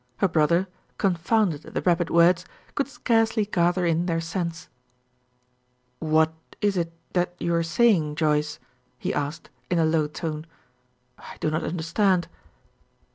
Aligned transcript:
Her 0.17 0.27
brother, 0.27 0.67
confounded 0.97 1.63
at 1.63 1.75
the 1.75 1.81
rapid 1.83 2.09
words, 2.09 2.43
could 2.73 2.87
scarcely 2.87 3.45
gather 3.45 3.85
in 3.85 4.07
their 4.07 4.19
sense. 4.19 4.67
"What 5.99 6.33
is 6.59 6.75
it 6.75 6.91
that 7.13 7.35
you 7.39 7.53
are 7.53 7.61
saying, 7.61 8.15
Joyce?" 8.15 8.57
he 8.97 9.13
asked, 9.13 9.51
in 9.69 9.77
a 9.77 9.85
low 9.85 10.07
tone. 10.07 10.47
"I 11.19 11.37
do 11.39 11.51
not 11.51 11.63
understand." 11.63 12.27